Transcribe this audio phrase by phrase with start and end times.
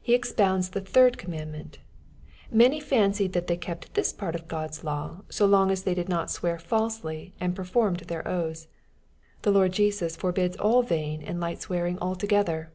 [0.00, 1.78] He expounds the third commandment.
[2.50, 6.08] Many fancied that they kept this part of God's law, so long as they did
[6.08, 8.68] not swear falsely, and performed their oaths.
[9.42, 12.72] The Lord Jesus forbids all vain and light swearing altogether.